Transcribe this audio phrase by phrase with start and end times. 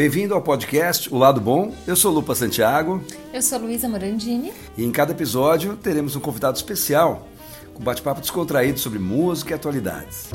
[0.00, 1.74] Bem-vindo ao podcast O Lado Bom.
[1.86, 3.04] Eu sou Lupa Santiago.
[3.34, 4.50] Eu sou Luísa Morandini.
[4.74, 7.28] E em cada episódio teremos um convidado especial
[7.74, 10.30] com bate-papo descontraído sobre música e atualidades.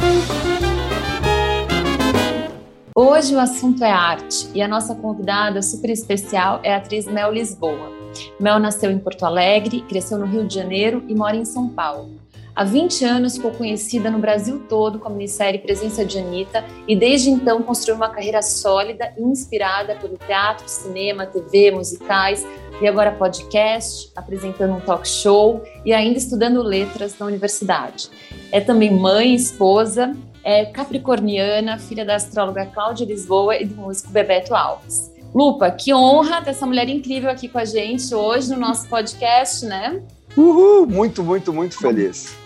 [2.95, 7.33] Hoje o assunto é arte e a nossa convidada super especial é a atriz Mel
[7.33, 7.91] Lisboa.
[8.39, 12.11] Mel nasceu em Porto Alegre, cresceu no Rio de Janeiro e mora em São Paulo.
[12.55, 16.95] Há 20 anos ficou conhecida no Brasil todo com a minissérie Presença de Anitta e
[16.95, 22.47] desde então construiu uma carreira sólida e inspirada pelo teatro, cinema, TV, musicais
[22.81, 28.09] e agora podcast, apresentando um talk show e ainda estudando letras na universidade.
[28.53, 34.55] É também mãe, esposa, é capricorniana, filha da astróloga Cláudia Lisboa e do músico Bebeto
[34.55, 35.11] Alves.
[35.33, 39.65] Lupa, que honra ter essa mulher incrível aqui com a gente hoje no nosso podcast,
[39.65, 40.01] né?
[40.37, 42.44] Uhul, muito, muito, muito feliz.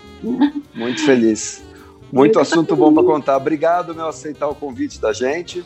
[0.74, 1.62] Muito feliz.
[2.12, 3.36] Muito assunto bom para contar.
[3.36, 5.64] Obrigado, meu, aceitar o convite da gente.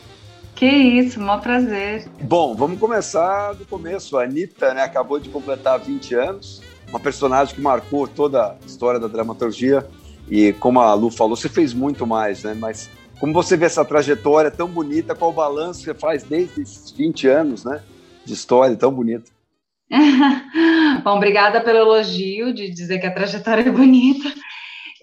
[0.54, 2.06] Que isso, um prazer.
[2.22, 4.16] Bom, vamos começar do começo.
[4.16, 9.00] A Anitta né, acabou de completar 20 anos, uma personagem que marcou toda a história
[9.00, 9.86] da dramaturgia.
[10.30, 12.54] E como a Lu falou, você fez muito mais, né?
[12.54, 16.62] Mas como você vê essa trajetória tão bonita, qual o balanço que você faz desde
[16.62, 17.82] esses 20 anos, né?
[18.24, 19.30] De história tão bonita.
[21.04, 24.32] Bom, obrigada pelo elogio de dizer que a trajetória é bonita.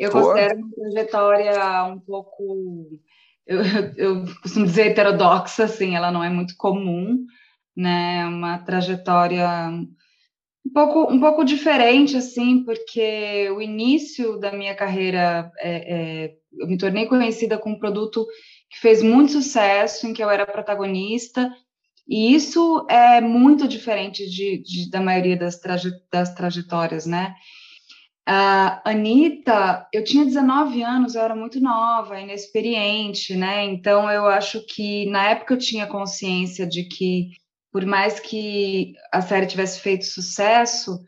[0.02, 0.20] Eu Pô.
[0.20, 2.90] considero uma trajetória um pouco,
[3.46, 3.60] eu,
[3.96, 7.24] eu, costumo dizer heterodoxa, assim, ela não é muito comum,
[7.78, 8.26] né?
[8.26, 9.48] Uma trajetória
[10.66, 16.68] um pouco, um pouco diferente, assim, porque o início da minha carreira, é, é, eu
[16.68, 18.26] me tornei conhecida com um produto
[18.72, 21.48] que fez muito sucesso, em que eu era protagonista,
[22.08, 27.36] e isso é muito diferente de, de da maioria das, traje, das trajetórias, né?
[28.26, 33.66] A Anitta, eu tinha 19 anos, eu era muito nova, inexperiente, né?
[33.66, 37.32] Então eu acho que na época eu tinha consciência de que,
[37.72, 41.00] por mais que a série tivesse feito sucesso,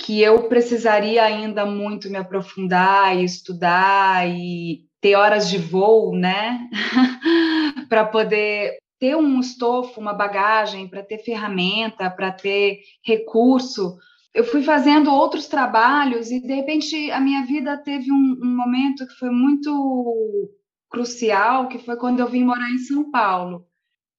[0.00, 6.68] que eu precisaria ainda muito me aprofundar e estudar e ter horas de voo, né?
[7.88, 13.96] para poder ter um estofo, uma bagagem, para ter ferramenta, para ter recurso
[14.38, 19.04] eu fui fazendo outros trabalhos e de repente a minha vida teve um, um, momento
[19.04, 20.48] que foi muito
[20.88, 23.66] crucial, que foi quando eu vim morar em São Paulo,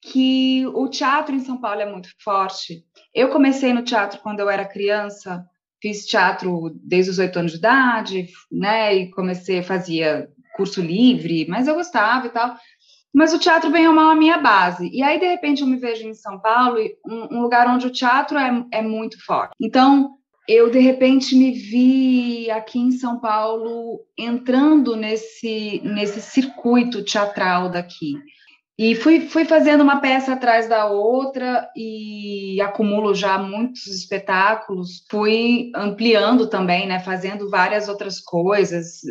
[0.02, 2.84] que o teatro em São Paulo é muito forte.
[3.16, 5.42] Eu comecei no teatro quando eu era criança,
[5.82, 11.66] fiz teatro desde os oito anos de idade, né, e comecei fazia curso livre, mas
[11.66, 12.58] eu gostava e tal.
[13.14, 14.90] Mas o teatro bem ou mal a minha base.
[14.94, 17.92] E aí, de repente, eu me vejo em São Paulo, um, um lugar onde o
[17.92, 19.54] teatro é, é muito forte.
[19.60, 20.12] Então,
[20.48, 28.16] eu, de repente, me vi aqui em São Paulo entrando nesse, nesse circuito teatral daqui.
[28.76, 35.06] E fui, fui fazendo uma peça atrás da outra e acumulo já muitos espetáculos.
[35.12, 37.00] Fui ampliando também, né?
[37.00, 39.02] Fazendo várias outras coisas,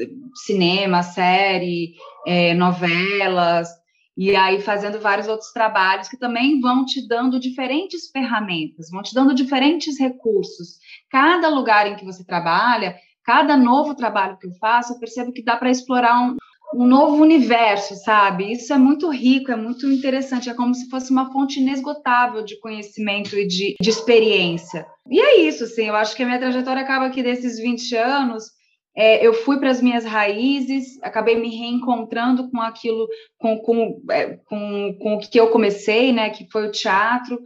[0.46, 1.92] cinema, série,
[2.26, 3.68] é, novelas
[4.18, 9.14] e aí fazendo vários outros trabalhos que também vão te dando diferentes ferramentas, vão te
[9.14, 10.80] dando diferentes recursos.
[11.08, 15.44] Cada lugar em que você trabalha, cada novo trabalho que eu faço, eu percebo que
[15.44, 16.36] dá para explorar um,
[16.74, 18.50] um novo universo, sabe?
[18.50, 22.58] Isso é muito rico, é muito interessante, é como se fosse uma fonte inesgotável de
[22.58, 24.84] conhecimento e de, de experiência.
[25.08, 28.57] E é isso, assim, eu acho que a minha trajetória acaba aqui desses 20 anos
[29.00, 33.06] é, eu fui para as minhas raízes, acabei me reencontrando com aquilo,
[33.38, 37.40] com, com, é, com, com o que eu comecei, né, que foi o teatro,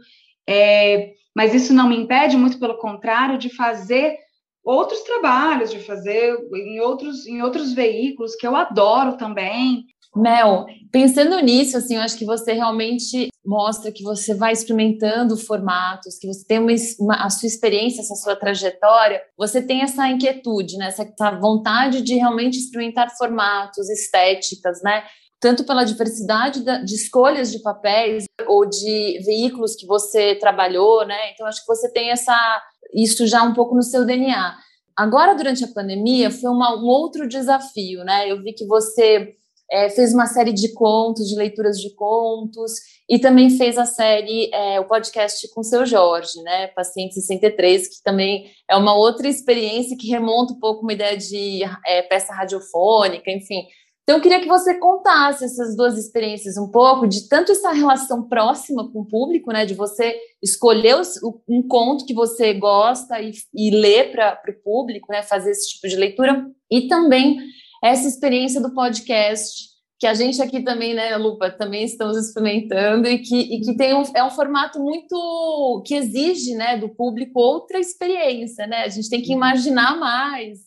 [0.49, 4.17] é, mas isso não me impede, muito pelo contrário, de fazer
[4.63, 9.85] outros trabalhos, de fazer em outros, em outros veículos que eu adoro também,
[10.15, 16.17] Mel, pensando nisso, assim, eu acho que você realmente mostra que você vai experimentando formatos,
[16.17, 20.77] que você tem uma, uma, a sua experiência, essa sua trajetória, você tem essa inquietude,
[20.77, 20.87] né?
[20.87, 25.03] essa, essa vontade de realmente experimentar formatos, estéticas, né?
[25.41, 31.31] Tanto pela diversidade da, de escolhas de papéis ou de veículos que você trabalhou, né?
[31.31, 32.61] Então, acho que você tem essa,
[32.93, 34.55] isso já um pouco no seu DNA.
[34.95, 38.31] Agora, durante a pandemia, foi uma, um outro desafio, né?
[38.31, 39.35] Eu vi que você
[39.73, 42.73] é, fez uma série de contos, de leituras de contos,
[43.09, 47.87] e também fez a série, é, o podcast com o seu Jorge, né, Paciente 63,
[47.87, 52.31] que também é uma outra experiência que remonta um pouco uma ideia de é, peça
[52.31, 53.65] radiofônica, enfim.
[54.03, 58.27] Então, eu queria que você contasse essas duas experiências um pouco, de tanto essa relação
[58.27, 61.01] próxima com o público, né, de você escolher
[61.49, 65.87] um conto que você gosta e, e ler para o público, né, fazer esse tipo
[65.87, 67.37] de leitura, e também
[67.83, 73.19] essa experiência do podcast, que a gente aqui também, né, Lupa, também estamos experimentando e
[73.19, 77.79] que, e que tem um, é um formato muito que exige, né, do público outra
[77.79, 78.83] experiência, né?
[78.83, 80.59] A gente tem que imaginar mais.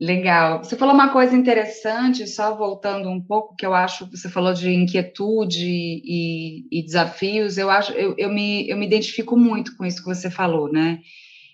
[0.00, 0.64] Legal.
[0.64, 4.68] Você falou uma coisa interessante, só voltando um pouco, que eu acho, você falou de
[4.68, 10.02] inquietude e, e desafios, eu acho, eu, eu, me, eu me identifico muito com isso
[10.02, 10.98] que você falou, né?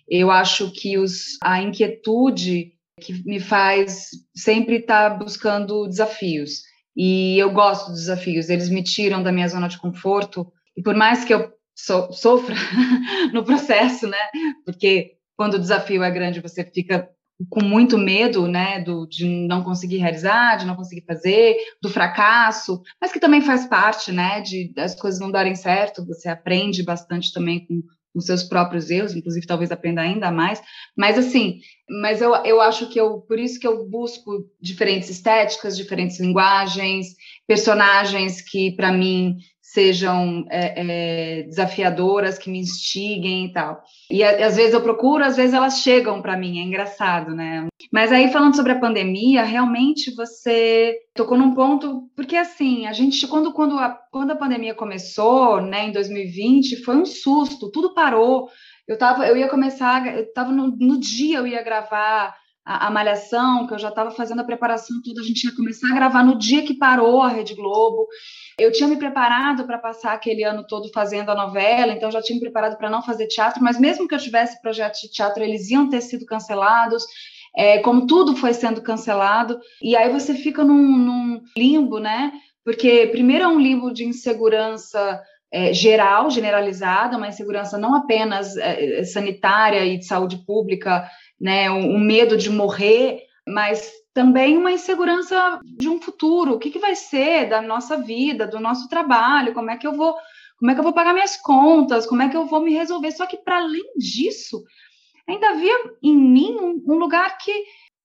[0.08, 6.62] Eu acho que os, a inquietude que me faz sempre estar tá buscando desafios.
[6.96, 10.50] E eu gosto dos desafios, eles me tiram da minha zona de conforto.
[10.76, 12.54] E por mais que eu so, sofra
[13.32, 14.18] no processo, né?
[14.64, 17.08] Porque quando o desafio é grande, você fica
[17.48, 22.82] com muito medo, né, do, de não conseguir realizar, de não conseguir fazer, do fracasso,
[23.00, 27.32] mas que também faz parte, né, de as coisas não darem certo, você aprende bastante
[27.32, 27.80] também com
[28.18, 30.60] os seus próprios erros, inclusive talvez aprenda ainda mais,
[30.96, 31.60] mas assim,
[32.02, 37.14] mas eu, eu acho que eu, por isso que eu busco diferentes estéticas, diferentes linguagens,
[37.46, 39.36] personagens que para mim
[39.72, 43.82] sejam é, é, desafiadoras, que me instiguem e tal.
[44.10, 47.66] E às vezes eu procuro, às vezes elas chegam para mim, é engraçado, né?
[47.92, 53.26] Mas aí falando sobre a pandemia, realmente você tocou num ponto, porque assim, a gente
[53.26, 58.48] quando quando a, quando a pandemia começou, né, em 2020, foi um susto, tudo parou.
[58.86, 62.34] Eu tava, eu ia começar, eu tava no, no dia eu ia gravar
[62.68, 65.90] a, a Malhação, que eu já estava fazendo a preparação toda, a gente ia começar
[65.90, 68.06] a gravar no dia que parou a Rede Globo.
[68.58, 72.36] Eu tinha me preparado para passar aquele ano todo fazendo a novela, então já tinha
[72.36, 75.70] me preparado para não fazer teatro, mas mesmo que eu tivesse projetos de teatro, eles
[75.70, 77.04] iam ter sido cancelados.
[77.56, 82.30] É, como tudo foi sendo cancelado, e aí você fica num, num limbo, né?
[82.62, 85.18] Porque primeiro é um limbo de insegurança
[85.50, 91.08] é, geral, generalizada, uma insegurança não apenas é, sanitária e de saúde pública,
[91.40, 96.54] né, o, o medo de morrer, mas também uma insegurança de um futuro.
[96.54, 99.54] O que, que vai ser da nossa vida, do nosso trabalho?
[99.54, 100.14] Como é que eu vou,
[100.58, 102.06] como é que eu vou pagar minhas contas?
[102.06, 103.12] Como é que eu vou me resolver?
[103.12, 104.64] Só que para além disso,
[105.28, 107.52] ainda havia em mim um, um lugar que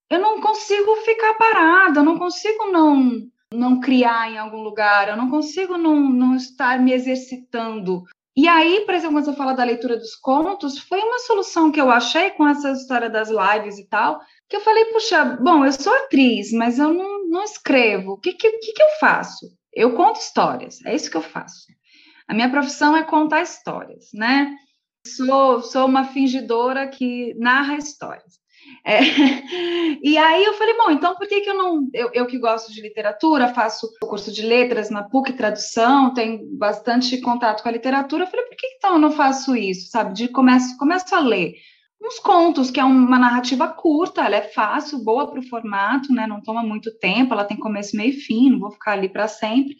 [0.09, 5.15] eu não consigo ficar parada, eu não consigo não não criar em algum lugar, eu
[5.15, 8.03] não consigo não, não estar me exercitando
[8.35, 11.79] e aí, por exemplo, quando você fala da leitura dos contos, foi uma solução que
[11.79, 14.19] eu achei com essa história das lives e tal,
[14.49, 18.13] que eu falei, puxa, bom, eu sou atriz, mas eu não, não escrevo.
[18.13, 19.45] O que, que, que, eu faço?
[19.71, 21.67] Eu conto histórias, é isso que eu faço.
[22.27, 24.55] A minha profissão é contar histórias, né?
[25.05, 28.42] Sou, sou uma fingidora que narra histórias.
[28.85, 28.99] É,
[30.03, 31.87] e aí eu falei, bom, então por que, que eu não.
[31.93, 37.19] Eu, eu que gosto de literatura, faço curso de letras na PUC Tradução, tenho bastante
[37.21, 38.23] contato com a literatura.
[38.23, 39.89] Eu falei, por que então eu não faço isso?
[39.89, 40.13] Sabe?
[40.13, 41.55] De começo, começo a ler
[42.05, 46.27] uns contos, que é uma narrativa curta, ela é fácil, boa para o formato, né?
[46.27, 49.27] Não toma muito tempo, ela tem começo, meio e fim, não vou ficar ali para
[49.27, 49.77] sempre.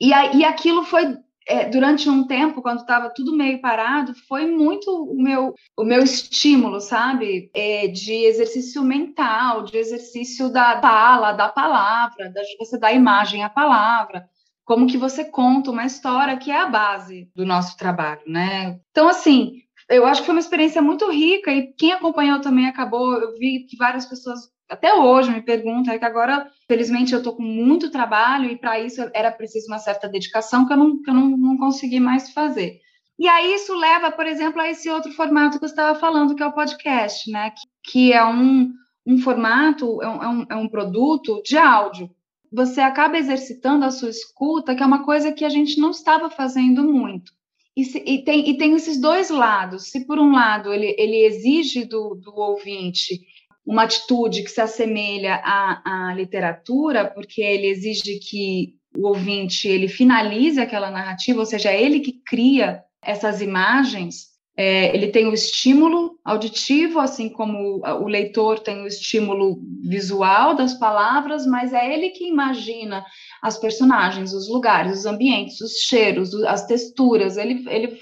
[0.00, 4.90] E, e aquilo foi é, durante um tempo, quando estava tudo meio parado, foi muito
[4.90, 7.50] o meu, o meu estímulo, sabe?
[7.54, 13.50] É, de exercício mental, de exercício da fala, da palavra, da, você dar imagem à
[13.50, 14.26] palavra,
[14.64, 18.80] como que você conta uma história que é a base do nosso trabalho, né?
[18.90, 19.60] Então, assim,
[19.90, 23.66] eu acho que foi uma experiência muito rica e quem acompanhou também acabou, eu vi
[23.68, 27.90] que várias pessoas até hoje me perguntam, é que agora, felizmente, eu estou com muito
[27.90, 31.36] trabalho e para isso era preciso uma certa dedicação que eu, não, que eu não,
[31.36, 32.80] não consegui mais fazer.
[33.18, 36.42] E aí isso leva, por exemplo, a esse outro formato que eu estava falando, que
[36.42, 37.50] é o podcast, né?
[37.50, 38.72] Que, que é um,
[39.06, 42.10] um formato, é um, é um é produto de áudio.
[42.52, 46.30] Você acaba exercitando a sua escuta, que é uma coisa que a gente não estava
[46.30, 47.32] fazendo muito.
[47.76, 49.90] E, se, e, tem, e tem esses dois lados.
[49.90, 53.20] Se, por um lado, ele, ele exige do, do ouvinte
[53.66, 59.88] uma atitude que se assemelha à, à literatura, porque ele exige que o ouvinte ele
[59.88, 65.34] finalize aquela narrativa, ou seja, é ele que cria essas imagens é, ele tem o
[65.34, 72.10] estímulo auditivo, assim como o leitor tem o estímulo visual das palavras, mas é ele
[72.10, 73.04] que imagina
[73.42, 77.36] as personagens, os lugares, os ambientes, os cheiros, as texturas.
[77.36, 77.98] Ele, ele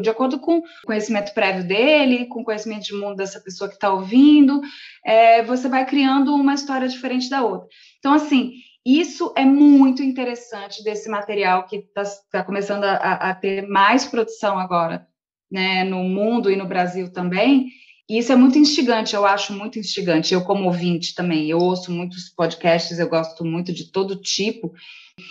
[0.00, 3.74] de, acordo com o conhecimento prévio dele, com o conhecimento de mundo dessa pessoa que
[3.74, 4.60] está ouvindo,
[5.06, 7.68] é, você vai criando uma história diferente da outra.
[8.00, 8.54] Então, assim,
[8.84, 14.58] isso é muito interessante desse material que está tá começando a, a ter mais produção
[14.58, 15.06] agora
[15.52, 17.66] né, no mundo e no Brasil também.
[18.08, 20.34] E isso é muito instigante, eu acho muito instigante.
[20.34, 24.72] Eu, como ouvinte também, eu ouço muitos podcasts, eu gosto muito de todo tipo.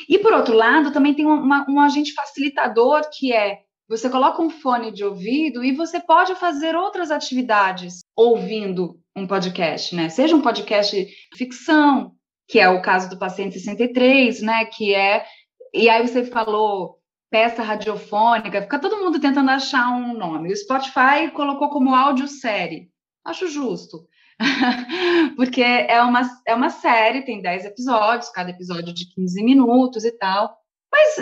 [0.07, 3.59] E, por outro lado, também tem uma, um agente facilitador que é
[3.89, 9.93] você coloca um fone de ouvido e você pode fazer outras atividades ouvindo um podcast,
[9.93, 10.07] né?
[10.07, 12.13] Seja um podcast ficção,
[12.47, 14.63] que é o caso do paciente 63, né?
[14.65, 15.25] Que é.
[15.73, 17.00] E aí você falou
[17.31, 20.51] peça radiofônica, fica todo mundo tentando achar um nome.
[20.51, 22.91] O Spotify colocou como audiosérie.
[23.23, 24.05] Acho justo.
[25.37, 30.11] Porque é uma, é uma série, tem 10 episódios, cada episódio de 15 minutos e
[30.11, 30.57] tal.
[30.91, 31.15] Mas,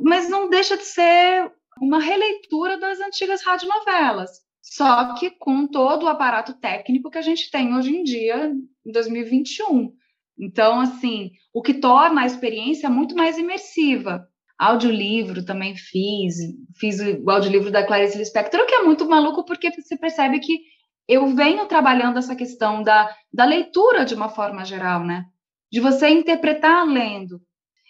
[0.00, 4.30] mas não deixa de ser uma releitura das antigas radionovelas.
[4.62, 8.52] Só que com todo o aparato técnico que a gente tem hoje em dia,
[8.86, 9.92] em 2021.
[10.38, 14.29] Então, assim, o que torna a experiência muito mais imersiva.
[14.60, 16.36] Audiolivro também fiz,
[16.78, 20.60] fiz o audiolivro da Clarice Lispector, o que é muito maluco porque você percebe que
[21.08, 25.24] eu venho trabalhando essa questão da, da leitura de uma forma geral, né?
[25.72, 27.40] De você interpretar lendo.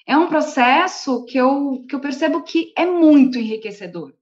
[0.07, 4.15] É um processo que eu, que eu percebo que é muito enriquecedor.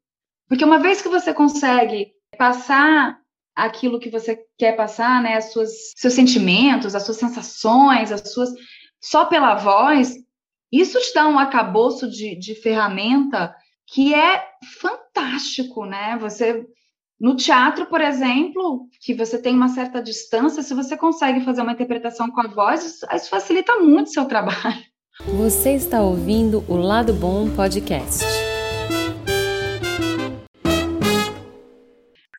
[0.48, 3.18] Porque uma vez que você consegue passar
[3.54, 8.50] aquilo que você quer passar, né, as suas seus sentimentos, as suas sensações, as suas
[9.00, 10.14] só pela voz,
[10.70, 13.54] isso te dá um acabouço de, de ferramenta
[13.86, 14.44] que é
[14.80, 16.18] fantástico, né?
[16.20, 16.66] Você
[17.18, 21.72] no teatro, por exemplo, que você tem uma certa distância, se você consegue fazer uma
[21.72, 24.84] interpretação com a voz, isso facilita muito o seu trabalho.
[25.36, 28.24] Você está ouvindo o Lado Bom Podcast.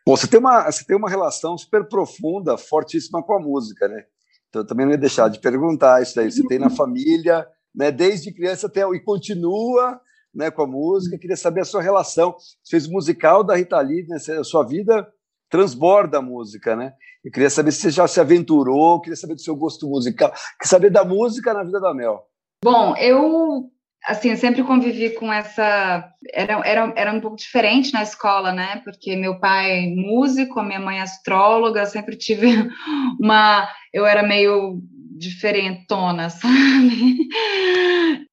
[0.06, 4.06] Bom, você tem uma, você tem uma relação super profunda, fortíssima com a música, né?
[4.48, 6.32] Então, eu também não ia deixar de perguntar isso aí.
[6.32, 7.46] Você tem na família,
[7.76, 10.00] né, desde criança até e continua
[10.34, 11.18] né, com a música.
[11.18, 12.36] Queria saber a sua relação.
[12.38, 14.18] Você fez musical da Rita Lee, né?
[14.40, 15.08] A sua vida
[15.50, 16.94] transborda a música, né?
[17.24, 20.70] Eu queria saber se você já se aventurou, queria saber do seu gosto musical, queria
[20.70, 22.24] saber da música na vida da Mel.
[22.64, 23.70] Bom, eu
[24.06, 26.14] assim, eu sempre convivi com essa.
[26.34, 28.82] Era, era, era um pouco diferente na escola, né?
[28.84, 32.48] Porque meu pai é músico, minha mãe é astróloga, sempre tive
[33.20, 33.68] uma.
[33.94, 34.82] Eu era meio
[35.20, 37.28] diferentona, sabe?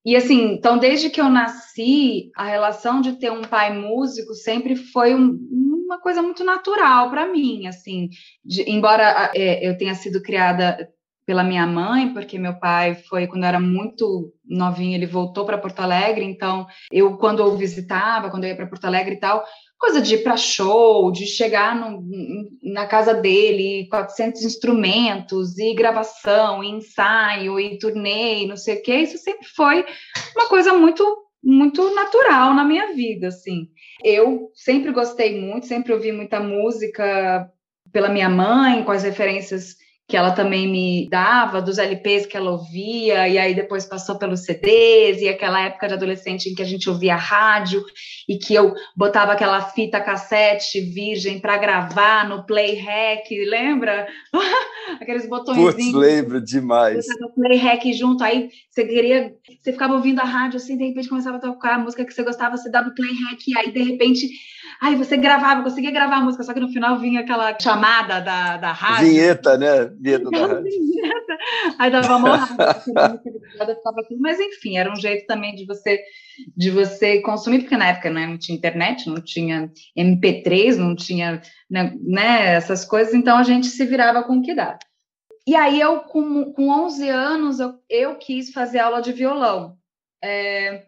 [0.04, 4.76] E assim, então desde que eu nasci, a relação de ter um pai músico sempre
[4.76, 5.36] foi um,
[5.84, 8.08] uma coisa muito natural para mim, assim.
[8.44, 10.88] De, embora é, eu tenha sido criada
[11.26, 15.58] pela minha mãe, porque meu pai foi quando eu era muito novinha, ele voltou para
[15.58, 19.44] Porto Alegre, então eu quando eu visitava, quando eu ia para Porto Alegre e tal,
[19.78, 22.02] coisa de ir para show, de chegar no,
[22.62, 28.94] na casa dele, 400 instrumentos, e gravação, e ensaio, e turnê, não sei o que,
[28.94, 29.84] isso sempre foi
[30.34, 31.04] uma coisa muito
[31.48, 33.68] muito natural na minha vida, assim.
[34.02, 37.48] Eu sempre gostei muito, sempre ouvi muita música
[37.92, 39.76] pela minha mãe, com as referências
[40.08, 44.44] que ela também me dava, dos LPs que ela ouvia, e aí depois passou pelos
[44.44, 47.84] CDs, e aquela época de adolescente em que a gente ouvia rádio,
[48.28, 54.06] e que eu botava aquela fita cassete virgem para gravar no Play Hack, lembra?
[55.00, 55.74] Aqueles botõezinhos.
[55.74, 57.04] Putz, lembro demais.
[57.04, 61.08] Botava Play Hack junto, aí você queria, você ficava ouvindo a rádio assim, de repente
[61.08, 63.72] começava a tocar a música que você gostava, você dava o Play Hack, e aí
[63.72, 64.28] de repente
[64.80, 68.56] Aí você gravava, conseguia gravar a música, só que no final vinha aquela chamada da,
[68.58, 69.08] da rádio.
[69.08, 69.90] Vinheta, né?
[70.00, 70.62] Vinheta da rádio.
[70.64, 71.38] Vinheta.
[71.78, 73.20] Aí dava uma raiva,
[74.18, 76.00] mas enfim, era um jeito também de você
[76.56, 81.40] de você consumir, porque na época né, não tinha internet, não tinha MP3, não tinha
[81.70, 84.78] né, né, essas coisas, então a gente se virava com o que dá.
[85.46, 89.76] E aí eu, com, com 11 anos, eu, eu quis fazer aula de violão.
[90.22, 90.84] É,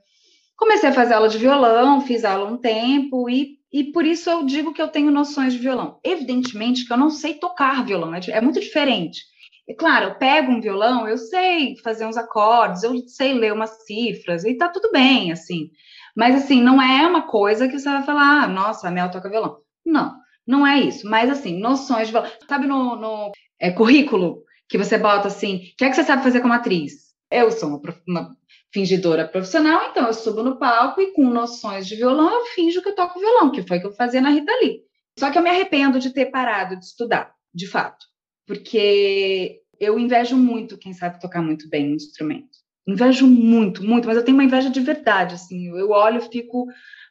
[0.56, 4.44] comecei a fazer aula de violão, fiz aula um tempo e e por isso eu
[4.44, 5.98] digo que eu tenho noções de violão.
[6.04, 9.20] Evidentemente que eu não sei tocar violão, é, é muito diferente.
[9.68, 13.84] E claro, eu pego um violão, eu sei fazer uns acordes, eu sei ler umas
[13.84, 15.70] cifras, e tá tudo bem, assim.
[16.16, 19.28] Mas, assim, não é uma coisa que você vai falar, ah, nossa, a Mel toca
[19.28, 19.58] violão.
[19.84, 21.08] Não, não é isso.
[21.08, 22.30] Mas, assim, noções de violão.
[22.48, 26.22] Sabe no, no é, currículo que você bota assim, o que é que você sabe
[26.22, 27.07] fazer como atriz?
[27.30, 28.36] Eu sou uma, uma
[28.72, 32.88] fingidora profissional, então eu subo no palco e com noções de violão eu finjo que
[32.88, 34.82] eu toco violão, que foi o que eu fazia na Rita Lee.
[35.18, 38.06] Só que eu me arrependo de ter parado de estudar, de fato,
[38.46, 42.58] porque eu invejo muito quem sabe tocar muito bem um instrumento.
[42.86, 46.66] Invejo muito, muito, mas eu tenho uma inveja de verdade, assim, eu olho e fico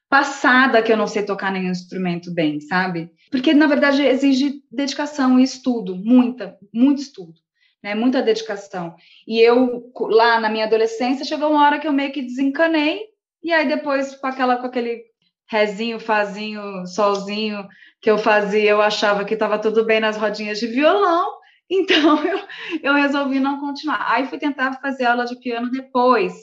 [0.09, 3.11] passada que eu não sei tocar nenhum instrumento bem, sabe?
[3.29, 7.39] Porque na verdade exige dedicação e estudo, muita, muito estudo
[7.83, 7.95] né?
[7.95, 8.95] Muita dedicação.
[9.27, 13.01] E eu, lá na minha adolescência, chegou uma hora que eu meio que desencanei,
[13.43, 15.03] e aí depois, com, aquela, com aquele
[15.49, 17.67] rezinho, fazinho, solzinho
[18.01, 21.31] que eu fazia, eu achava que estava tudo bem nas rodinhas de violão,
[21.69, 22.39] então eu,
[22.83, 24.05] eu resolvi não continuar.
[24.11, 26.33] Aí fui tentar fazer aula de piano depois,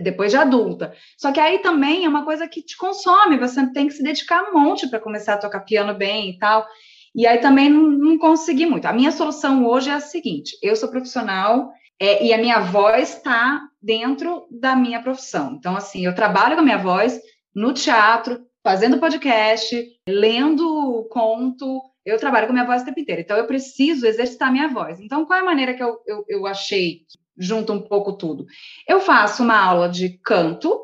[0.00, 0.94] depois de adulta.
[1.16, 4.50] Só que aí também é uma coisa que te consome, você tem que se dedicar
[4.50, 6.66] um monte para começar a tocar piano bem e tal.
[7.14, 8.86] E aí também não, não consegui muito.
[8.86, 13.14] A minha solução hoje é a seguinte: eu sou profissional É, e a minha voz
[13.14, 15.54] está dentro da minha profissão.
[15.56, 17.20] Então, assim, eu trabalho com a minha voz
[17.54, 19.70] no teatro, fazendo podcast,
[20.08, 23.22] lendo conto, eu trabalho com a minha voz o tempo inteiro.
[23.22, 24.98] Então, eu preciso exercitar a minha voz.
[25.00, 28.44] Então, qual é a maneira que eu, eu, eu achei que um pouco tudo?
[28.88, 30.76] Eu faço uma aula de canto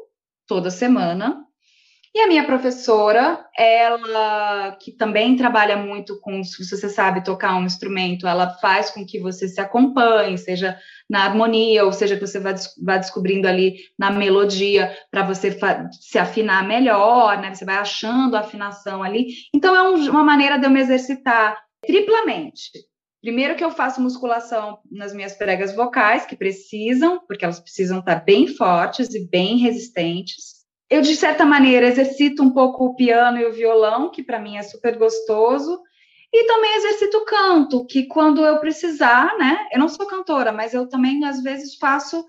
[0.47, 1.45] toda semana,
[2.13, 7.65] e a minha professora, ela que também trabalha muito com, se você sabe tocar um
[7.65, 10.77] instrumento, ela faz com que você se acompanhe, seja
[11.09, 12.53] na harmonia, ou seja, que você vá,
[12.83, 15.57] vá descobrindo ali na melodia, para você
[16.01, 17.55] se afinar melhor, né?
[17.55, 19.29] Você vai achando a afinação ali.
[19.55, 22.73] Então, é um, uma maneira de eu me exercitar triplamente.
[23.23, 28.17] Primeiro que eu faço musculação nas minhas pregas vocais, que precisam, porque elas precisam estar
[28.17, 30.60] bem fortes e bem resistentes
[30.91, 34.57] eu, de certa maneira, exercito um pouco o piano e o violão, que para mim
[34.57, 35.81] é super gostoso,
[36.33, 39.69] e também exercito o canto, que quando eu precisar, né?
[39.73, 42.25] Eu não sou cantora, mas eu também, às vezes, faço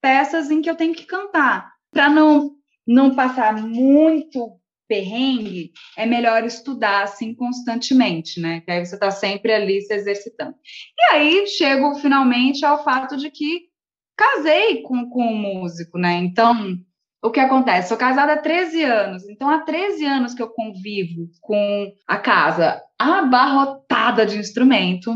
[0.00, 1.72] peças em que eu tenho que cantar.
[1.90, 2.52] Para não,
[2.86, 8.60] não passar muito perrengue, é melhor estudar assim constantemente, né?
[8.60, 10.54] Que aí você está sempre ali se exercitando.
[10.98, 13.68] E aí chego finalmente ao fato de que
[14.16, 16.14] casei com, com um músico, né?
[16.16, 16.78] Então
[17.24, 17.88] o que acontece?
[17.88, 22.82] Sou casada há 13 anos, então há 13 anos que eu convivo com a casa
[22.98, 25.10] abarrotada de instrumento,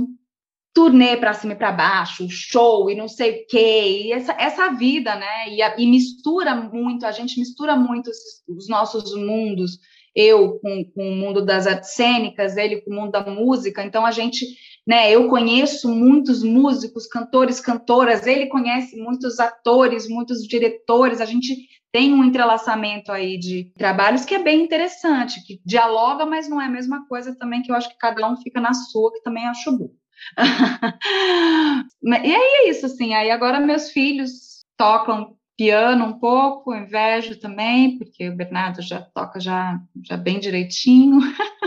[0.72, 4.70] turnê para cima e para baixo, show e não sei o quê, e essa, essa
[4.70, 5.50] vida, né?
[5.50, 9.78] E, a, e mistura muito, a gente mistura muito os, os nossos mundos,
[10.14, 14.06] eu com, com o mundo das artes cênicas, ele com o mundo da música, então
[14.06, 14.46] a gente
[14.88, 15.10] né?
[15.10, 22.14] Eu conheço muitos músicos, cantores, cantoras, ele conhece muitos atores, muitos diretores, a gente tem
[22.14, 26.70] um entrelaçamento aí de trabalhos que é bem interessante, que dialoga, mas não é a
[26.70, 29.76] mesma coisa também que eu acho que cada um fica na sua, que também acho
[29.76, 29.90] bom.
[32.02, 37.98] e aí é isso, assim, aí agora meus filhos tocam piano um pouco, invejo também,
[37.98, 41.18] porque o Bernardo já toca já, já bem direitinho.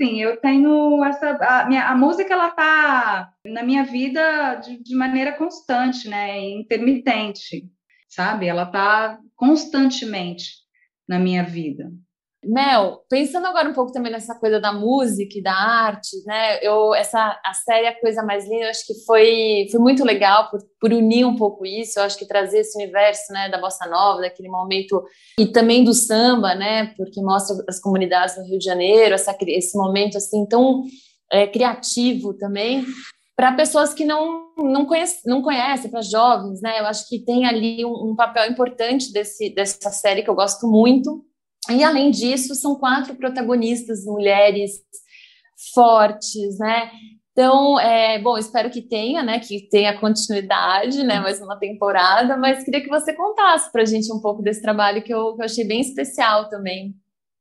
[0.00, 1.32] Assim, eu tenho essa.
[1.42, 6.40] A, minha, a música, ela tá na minha vida de, de maneira constante, né?
[6.40, 7.68] Intermitente,
[8.08, 8.46] sabe?
[8.46, 10.52] Ela tá constantemente
[11.06, 11.92] na minha vida.
[12.42, 16.58] Mel, pensando agora um pouco também nessa coisa da música e da arte, né?
[16.62, 20.48] Eu essa a série A Coisa Mais Linda, eu acho que foi foi muito legal
[20.48, 23.86] por, por unir um pouco isso, eu acho que trazer esse universo, né, da bossa
[23.86, 25.04] nova, daquele momento
[25.38, 26.94] e também do samba, né?
[26.96, 30.84] Porque mostra as comunidades no Rio de Janeiro, essa esse momento assim tão
[31.30, 32.86] é, criativo também
[33.36, 36.80] para pessoas que não não, conhece, não conhecem, para jovens, né?
[36.80, 40.66] Eu acho que tem ali um, um papel importante desse dessa série que eu gosto
[40.66, 41.22] muito
[41.68, 44.80] e além disso, são quatro protagonistas mulheres
[45.74, 46.90] fortes, né?
[47.32, 49.38] Então, é, bom, espero que tenha, né?
[49.38, 51.20] Que tenha continuidade, né?
[51.20, 55.02] Mais uma temporada, mas queria que você contasse para a gente um pouco desse trabalho
[55.02, 56.94] que eu, que eu achei bem especial também.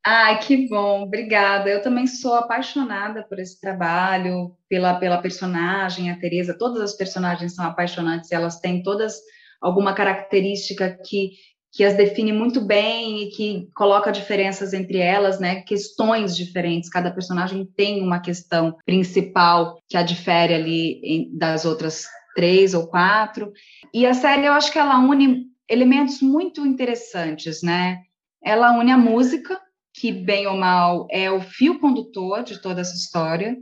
[0.05, 1.69] Ai, que bom, obrigada.
[1.69, 6.57] Eu também sou apaixonada por esse trabalho, pela, pela personagem, a Teresa.
[6.57, 9.19] Todas as personagens são apaixonantes, elas têm todas
[9.61, 11.31] alguma característica que
[11.71, 15.61] que as define muito bem e que coloca diferenças entre elas, né?
[15.61, 16.89] Questões diferentes.
[16.89, 22.05] Cada personagem tem uma questão principal que a difere ali das outras
[22.35, 23.51] três ou quatro.
[23.93, 27.99] E a série, eu acho que ela une elementos muito interessantes, né?
[28.43, 29.59] Ela une a música,
[29.93, 33.57] que bem ou mal é o fio condutor de toda essa história,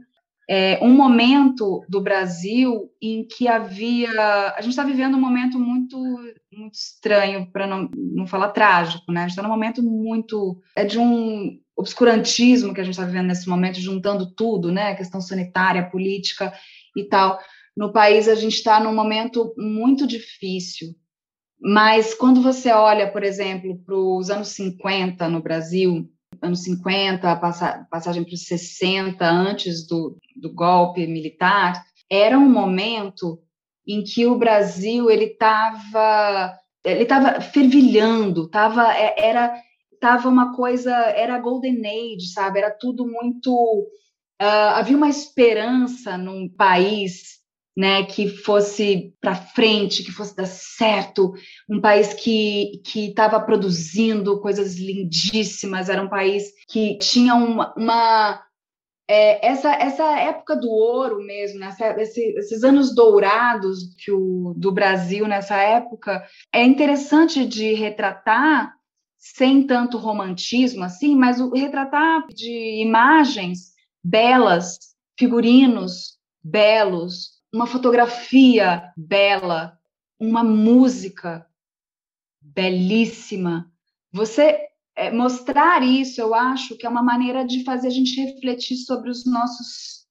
[0.50, 4.10] é, um momento do Brasil em que havia.
[4.56, 5.98] A gente está vivendo um momento muito,
[6.54, 9.22] muito estranho, para não, não falar trágico, né?
[9.22, 10.62] A gente está num momento muito.
[10.76, 14.92] É de um obscurantismo que a gente está vivendo nesse momento, juntando tudo, né?
[14.92, 16.54] A questão sanitária, política
[16.96, 17.38] e tal.
[17.76, 20.96] No país, a gente está num momento muito difícil.
[21.60, 26.10] Mas quando você olha, por exemplo, para os anos 50 no Brasil,
[26.42, 27.36] anos 50,
[27.90, 33.40] passagem para os 60, antes do, do golpe militar, era um momento
[33.88, 39.62] em que o Brasil ele estava ele estava fervilhando, tava, é, era
[40.00, 42.60] tava uma coisa, era golden age, sabe?
[42.60, 43.88] Era tudo muito
[44.42, 47.37] uh, havia uma esperança num país
[47.78, 51.32] né, que fosse para frente, que fosse dar certo,
[51.70, 58.44] um país que que estava produzindo coisas lindíssimas, era um país que tinha uma, uma
[59.08, 64.72] é, essa, essa época do ouro mesmo, né, esse, esses anos dourados que o, do
[64.72, 68.74] Brasil nessa época, é interessante de retratar
[69.20, 73.72] sem tanto romantismo assim, mas o retratar de imagens
[74.04, 74.80] belas,
[75.18, 79.78] figurinos belos, uma fotografia bela,
[80.20, 81.46] uma música
[82.42, 83.72] belíssima.
[84.12, 88.78] Você é, mostrar isso, eu acho que é uma maneira de fazer a gente refletir
[88.78, 90.08] sobre os nossos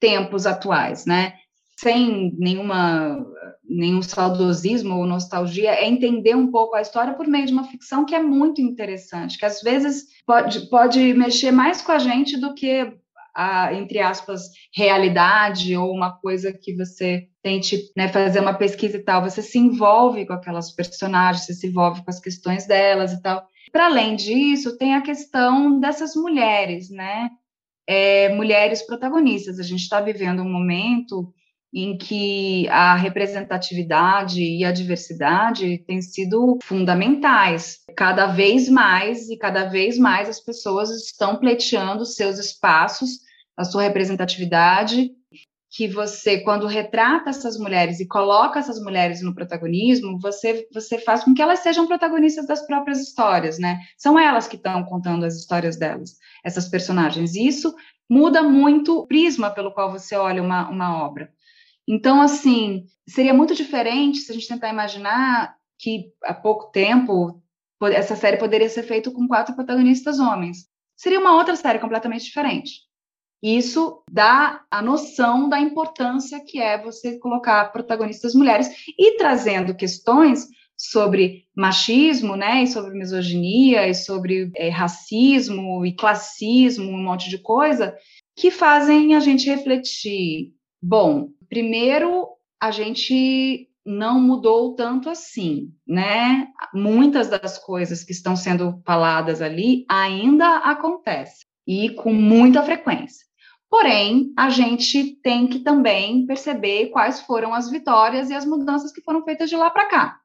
[0.00, 1.34] tempos atuais, né?
[1.76, 3.24] Sem nenhuma
[3.68, 8.04] nenhum saudosismo ou nostalgia, é entender um pouco a história por meio de uma ficção
[8.04, 12.54] que é muito interessante, que às vezes pode, pode mexer mais com a gente do
[12.54, 12.96] que
[13.38, 19.04] a, entre aspas, realidade ou uma coisa que você tente né, fazer uma pesquisa e
[19.04, 19.22] tal.
[19.22, 23.46] Você se envolve com aquelas personagens, você se envolve com as questões delas e tal.
[23.70, 27.30] Para além disso, tem a questão dessas mulheres, né?
[27.86, 29.60] É, mulheres protagonistas.
[29.60, 31.32] A gente está vivendo um momento
[31.72, 37.84] em que a representatividade e a diversidade têm sido fundamentais.
[37.94, 43.27] Cada vez mais e cada vez mais as pessoas estão pleiteando seus espaços
[43.58, 45.10] a sua representatividade,
[45.70, 51.24] que você, quando retrata essas mulheres e coloca essas mulheres no protagonismo, você, você faz
[51.24, 53.80] com que elas sejam protagonistas das próprias histórias, né?
[53.96, 57.34] São elas que estão contando as histórias delas, essas personagens.
[57.34, 57.74] E isso
[58.08, 61.30] muda muito o prisma pelo qual você olha uma, uma obra.
[61.86, 67.42] Então, assim, seria muito diferente se a gente tentar imaginar que há pouco tempo
[67.92, 70.66] essa série poderia ser feita com quatro protagonistas homens.
[70.96, 72.87] Seria uma outra série completamente diferente.
[73.42, 80.48] Isso dá a noção da importância que é você colocar protagonistas mulheres e trazendo questões
[80.76, 87.38] sobre machismo, né, e sobre misoginia, e sobre é, racismo e classismo, um monte de
[87.38, 87.96] coisa,
[88.36, 90.52] que fazem a gente refletir.
[90.80, 92.28] Bom, primeiro,
[92.60, 96.46] a gente não mudou tanto assim, né?
[96.74, 103.27] Muitas das coisas que estão sendo faladas ali ainda acontecem e com muita frequência.
[103.70, 109.02] Porém, a gente tem que também perceber quais foram as vitórias e as mudanças que
[109.02, 110.20] foram feitas de lá para cá.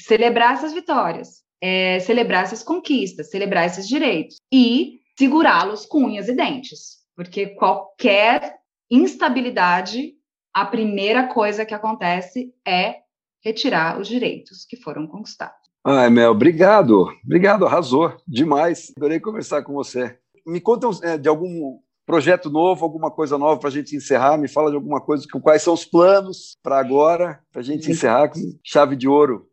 [0.00, 6.34] Celebrar essas vitórias, é, celebrar essas conquistas, celebrar esses direitos e segurá-los com unhas e
[6.34, 8.58] dentes, porque qualquer
[8.90, 10.12] instabilidade,
[10.52, 12.98] a primeira coisa que acontece é
[13.44, 15.64] retirar os direitos que foram conquistados.
[15.86, 17.08] Ai, Mel, obrigado.
[17.24, 18.92] Obrigado, arrasou demais.
[18.96, 20.18] Adorei conversar com você.
[20.46, 24.36] Me conta é, de algum projeto novo, alguma coisa nova para a gente encerrar?
[24.36, 28.28] Me fala de alguma coisa, quais são os planos para agora, para a gente encerrar
[28.28, 29.48] com chave de ouro.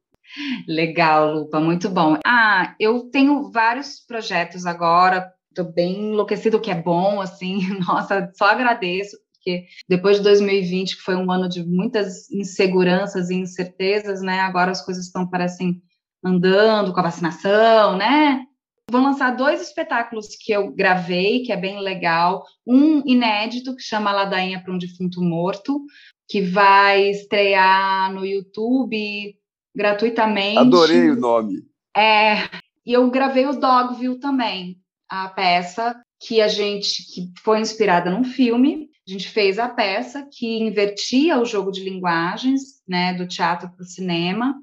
[0.68, 2.18] Legal, Lupa, muito bom.
[2.26, 8.46] Ah, eu tenho vários projetos agora, estou bem enlouquecido, que é bom, assim, nossa, só
[8.46, 14.40] agradeço, porque depois de 2020, que foi um ano de muitas inseguranças e incertezas, né,
[14.40, 15.82] agora as coisas estão, parecem,
[16.24, 18.46] andando com a vacinação, né,
[18.92, 22.44] Vou lançar dois espetáculos que eu gravei, que é bem legal.
[22.68, 25.82] Um inédito, que chama Ladainha para um Defunto Morto,
[26.28, 29.34] que vai estrear no YouTube
[29.74, 30.58] gratuitamente.
[30.58, 31.62] Adorei o nome.
[31.96, 32.50] É,
[32.86, 34.78] e eu gravei o Dogville também,
[35.10, 38.90] a peça que a gente que foi inspirada num filme.
[39.08, 43.84] A gente fez a peça que invertia o jogo de linguagens, né, do teatro para
[43.84, 44.62] o cinema.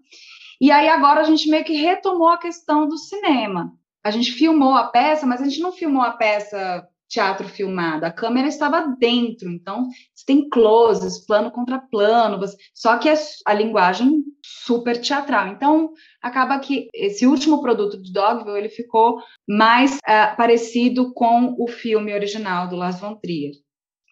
[0.60, 3.77] E aí agora a gente meio que retomou a questão do cinema
[4.08, 8.10] a gente filmou a peça, mas a gente não filmou a peça teatro filmado, a
[8.10, 12.54] câmera estava dentro, então você tem closes, plano contra plano, você...
[12.74, 13.14] só que é
[13.46, 15.48] a linguagem super teatral.
[15.48, 15.90] Então
[16.22, 22.12] acaba que esse último produto do Dogville ele ficou mais uh, parecido com o filme
[22.12, 23.52] original do Lars von Trier,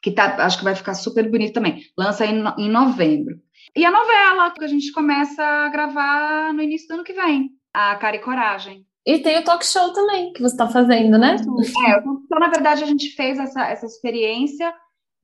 [0.03, 1.83] que tá, acho que vai ficar super bonito também.
[1.99, 3.37] Lança em, em novembro.
[3.77, 7.51] E a novela que a gente começa a gravar no início do ano que vem,
[7.75, 8.87] a Cara e Coragem.
[9.07, 11.37] E tem o talk show também, que você está fazendo, né?
[11.37, 14.75] É, então, na verdade, a gente fez essa, essa experiência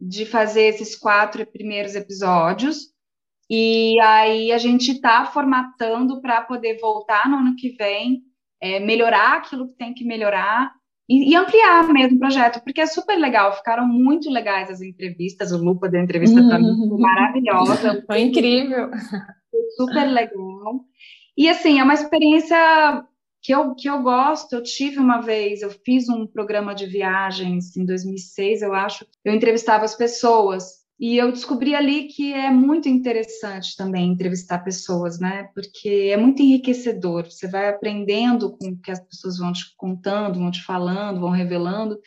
[0.00, 2.92] de fazer esses quatro primeiros episódios.
[3.50, 8.22] E aí a gente está formatando para poder voltar no ano que vem,
[8.60, 10.72] é, melhorar aquilo que tem que melhorar
[11.08, 15.50] e, e, ampliar mesmo o projeto, porque é super legal, ficaram muito legais as entrevistas,
[15.50, 16.88] o Lupa da entrevista uhum.
[16.88, 18.04] foi maravilhosa.
[18.06, 18.90] Foi incrível.
[19.50, 20.80] Foi super legal.
[21.36, 23.04] E assim, é uma experiência
[23.42, 27.76] que eu, que eu gosto, eu tive uma vez, eu fiz um programa de viagens
[27.76, 32.88] em 2006, eu acho, eu entrevistava as pessoas e eu descobri ali que é muito
[32.88, 35.48] interessante também entrevistar pessoas, né?
[35.52, 37.24] Porque é muito enriquecedor.
[37.24, 41.30] Você vai aprendendo com o que as pessoas vão te contando, vão te falando, vão
[41.30, 41.98] revelando.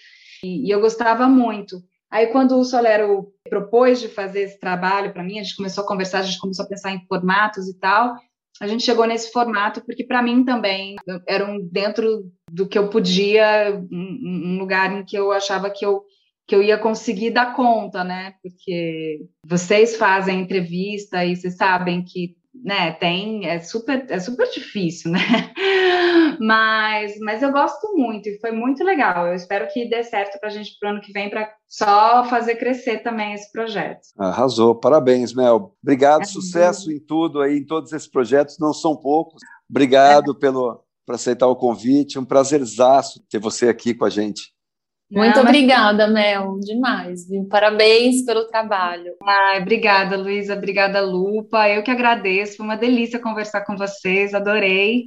[0.41, 1.83] E, e eu gostava muito.
[2.09, 5.87] Aí, quando o Solero propôs de fazer esse trabalho para mim, a gente começou a
[5.87, 8.15] conversar, a gente começou a pensar em formatos e tal
[8.61, 10.95] a gente chegou nesse formato porque para mim também
[11.27, 16.03] era um dentro do que eu podia um, lugar em que eu achava que eu
[16.47, 18.35] que eu ia conseguir dar conta, né?
[18.43, 25.11] Porque vocês fazem entrevista e vocês sabem que né, tem, é super, é super difícil,
[25.13, 25.19] né?
[26.39, 29.27] Mas, mas eu gosto muito e foi muito legal.
[29.27, 32.25] Eu espero que dê certo para a gente para o ano que vem, para só
[32.25, 34.01] fazer crescer também esse projeto.
[34.17, 35.75] Arrasou, parabéns, Mel.
[35.81, 39.41] Obrigado, é sucesso em tudo aí, em todos esses projetos, não são poucos.
[39.69, 40.39] Obrigado é.
[40.39, 44.54] pelo por aceitar o convite, um prazerzaço ter você aqui com a gente.
[45.15, 47.27] Muito obrigada, Mel, demais.
[47.29, 47.45] Viu?
[47.45, 49.13] Parabéns pelo trabalho.
[49.23, 51.69] Ai, obrigada, Luísa, obrigada, Lupa.
[51.69, 55.05] Eu que agradeço, foi uma delícia conversar com vocês, adorei.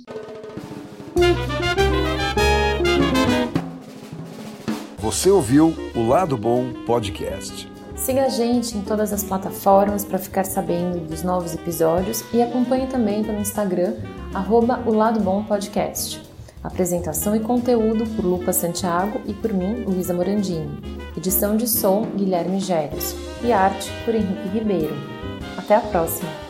[4.96, 7.70] Você ouviu o Lado Bom Podcast.
[7.94, 12.86] Siga a gente em todas as plataformas para ficar sabendo dos novos episódios e acompanhe
[12.86, 13.96] também pelo Instagram,
[14.32, 16.27] arroba o Lado Bom Podcast.
[16.62, 20.82] Apresentação e conteúdo por Lupa Santiago e por mim, Luísa Morandini.
[21.16, 23.14] Edição de som, Guilherme Gélios.
[23.44, 24.94] E arte por Henrique Ribeiro.
[25.56, 26.47] Até a próxima!